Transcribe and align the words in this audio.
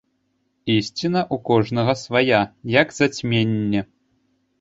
Ісціна 0.75 1.21
ў 1.23 1.35
кожнага 1.49 1.93
свая, 2.03 2.39
як 2.79 2.87
зацьменне! 3.01 3.81